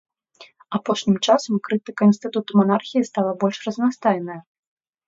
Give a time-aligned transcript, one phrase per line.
[0.77, 4.39] Апошнім часам крытыка інстытуту манархіі стала больш разнастайная.